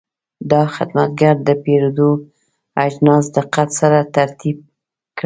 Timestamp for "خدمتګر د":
0.75-1.49